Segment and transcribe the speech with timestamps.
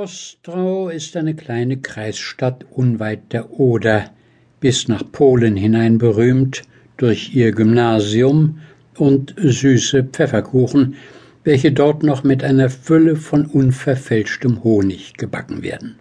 [0.00, 4.12] Ostrau ist eine kleine Kreisstadt unweit der Oder,
[4.60, 6.62] bis nach Polen hinein berühmt
[6.98, 8.60] durch ihr Gymnasium
[8.96, 10.94] und süße Pfefferkuchen,
[11.42, 15.96] welche dort noch mit einer Fülle von unverfälschtem Honig gebacken werden.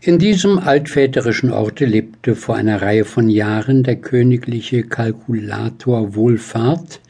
[0.00, 7.02] In diesem altväterischen Orte lebte vor einer Reihe von Jahren der königliche Kalkulator Wohlfahrt,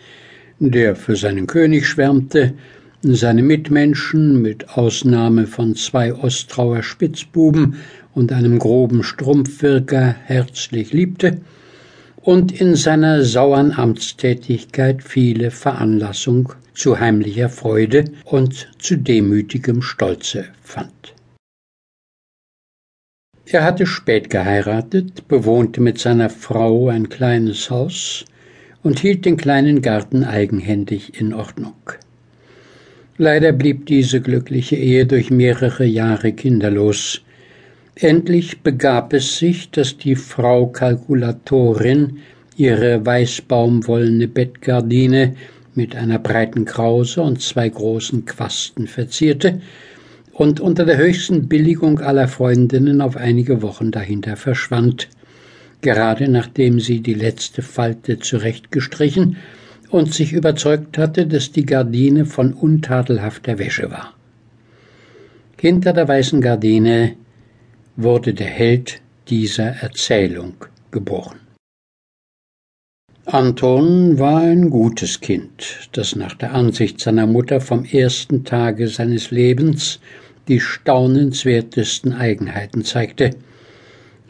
[0.58, 2.54] der für seinen König schwärmte
[3.02, 7.76] seine Mitmenschen, mit Ausnahme von zwei Ostrauer Spitzbuben
[8.14, 11.40] und einem groben Strumpfwirker, herzlich liebte
[12.22, 21.14] und in seiner sauern Amtstätigkeit viele Veranlassung zu heimlicher Freude und zu demütigem Stolze fand.
[23.44, 28.24] Er hatte spät geheiratet, bewohnte mit seiner Frau ein kleines Haus
[28.82, 31.74] und hielt den kleinen Garten eigenhändig in Ordnung.
[33.18, 37.20] Leider blieb diese glückliche Ehe durch mehrere Jahre kinderlos.
[37.94, 42.18] Endlich begab es sich, dass die Frau Kalkulatorin
[42.56, 45.34] ihre weißbaumwollene Bettgardine
[45.74, 49.60] mit einer breiten Krause und zwei großen Quasten verzierte
[50.32, 55.08] und unter der höchsten Billigung aller Freundinnen auf einige Wochen dahinter verschwand,
[55.82, 59.36] gerade nachdem sie die letzte Falte zurechtgestrichen
[59.92, 64.14] und sich überzeugt hatte, dass die Gardine von untadelhafter Wäsche war.
[65.60, 67.14] Hinter der weißen Gardine
[67.94, 70.54] wurde der Held dieser Erzählung
[70.90, 71.38] geboren.
[73.26, 79.30] Anton war ein gutes Kind, das nach der Ansicht seiner Mutter vom ersten Tage seines
[79.30, 80.00] Lebens
[80.48, 83.30] die staunenswertesten Eigenheiten zeigte,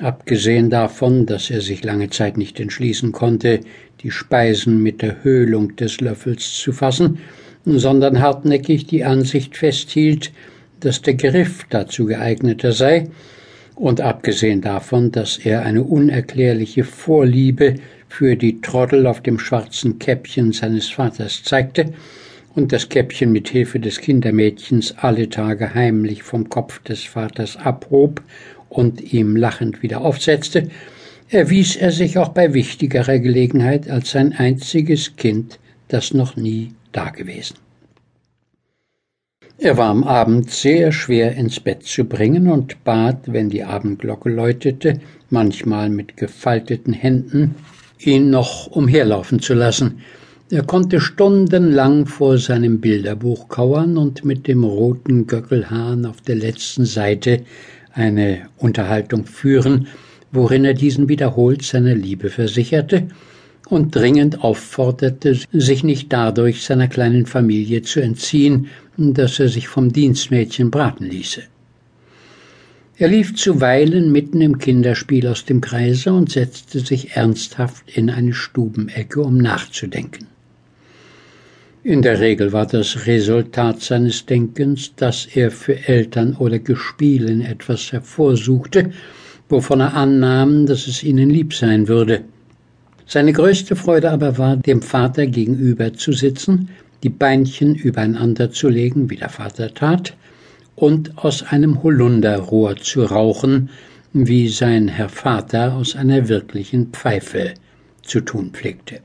[0.02, 3.60] abgesehen davon, dass er sich lange Zeit nicht entschließen konnte,
[4.02, 7.18] die Speisen mit der Höhlung des Löffels zu fassen,
[7.64, 10.32] sondern hartnäckig die Ansicht festhielt,
[10.80, 13.08] dass der Griff dazu geeigneter sei,
[13.74, 17.76] und abgesehen davon, dass er eine unerklärliche Vorliebe
[18.08, 21.94] für die Trottel auf dem schwarzen Käppchen seines Vaters zeigte
[22.54, 28.22] und das Käppchen mit Hilfe des Kindermädchens alle Tage heimlich vom Kopf des Vaters abhob
[28.72, 30.68] und ihm lachend wieder aufsetzte,
[31.28, 37.56] erwies er sich auch bei wichtigerer Gelegenheit als sein einziges Kind, das noch nie dagewesen.
[39.58, 44.28] Er war am Abend sehr schwer ins Bett zu bringen und bat, wenn die Abendglocke
[44.28, 45.00] läutete,
[45.30, 47.54] manchmal mit gefalteten Händen,
[48.00, 50.00] ihn noch umherlaufen zu lassen.
[50.50, 56.84] Er konnte stundenlang vor seinem Bilderbuch kauern und mit dem roten Göckelhahn auf der letzten
[56.84, 57.42] Seite
[57.92, 59.86] eine Unterhaltung führen,
[60.30, 63.08] worin er diesen wiederholt seiner Liebe versicherte
[63.68, 69.92] und dringend aufforderte, sich nicht dadurch seiner kleinen Familie zu entziehen, dass er sich vom
[69.92, 71.42] Dienstmädchen braten ließe.
[72.98, 78.34] Er lief zuweilen mitten im Kinderspiel aus dem Kreise und setzte sich ernsthaft in eine
[78.34, 80.28] Stubenecke, um nachzudenken.
[81.84, 87.90] In der Regel war das Resultat seines Denkens, dass er für Eltern oder Gespielen etwas
[87.90, 88.92] hervorsuchte,
[89.48, 92.20] wovon er annahm, dass es ihnen lieb sein würde.
[93.04, 96.68] Seine größte Freude aber war, dem Vater gegenüber zu sitzen,
[97.02, 100.16] die Beinchen übereinander zu legen, wie der Vater tat,
[100.76, 103.70] und aus einem Holunderrohr zu rauchen,
[104.12, 107.54] wie sein Herr Vater aus einer wirklichen Pfeife
[108.02, 109.00] zu tun pflegte.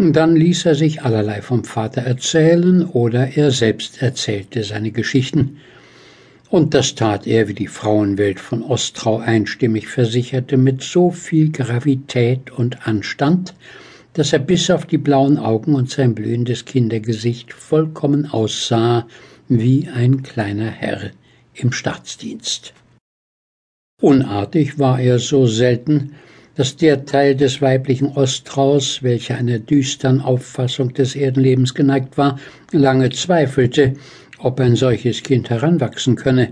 [0.00, 5.56] Dann ließ er sich allerlei vom Vater erzählen oder er selbst erzählte seine Geschichten.
[6.50, 12.52] Und das tat er, wie die Frauenwelt von Ostrau einstimmig versicherte, mit so viel Gravität
[12.52, 13.54] und Anstand,
[14.12, 19.08] dass er bis auf die blauen Augen und sein blühendes Kindergesicht vollkommen aussah
[19.48, 21.10] wie ein kleiner Herr
[21.54, 22.72] im Staatsdienst.
[24.00, 26.14] Unartig war er so selten,
[26.58, 32.40] dass der Teil des weiblichen Ostraus, welcher einer düstern Auffassung des Erdenlebens geneigt war,
[32.72, 33.92] lange zweifelte,
[34.38, 36.48] ob ein solches Kind heranwachsen könne,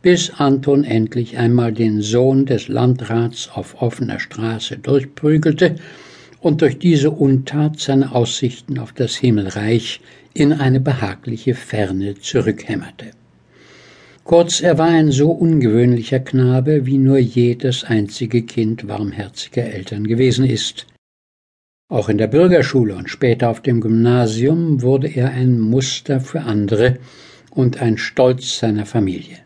[0.00, 5.74] bis Anton endlich einmal den Sohn des Landrats auf offener Straße durchprügelte
[6.38, 10.00] und durch diese Untat seine Aussichten auf das Himmelreich
[10.34, 13.06] in eine behagliche Ferne zurückhämmerte.
[14.24, 20.44] Kurz, er war ein so ungewöhnlicher Knabe, wie nur jedes einzige Kind warmherziger Eltern gewesen
[20.44, 20.86] ist.
[21.88, 26.98] Auch in der Bürgerschule und später auf dem Gymnasium wurde er ein Muster für andere
[27.50, 29.38] und ein Stolz seiner Familie.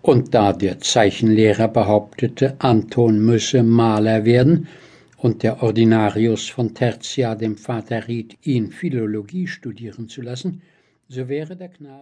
[0.00, 4.68] Und da der Zeichenlehrer behauptete, Anton müsse Maler werden,
[5.18, 10.62] und der Ordinarius von Tertia dem Vater riet, ihn Philologie studieren zu lassen,
[11.08, 11.98] so wäre der Knabe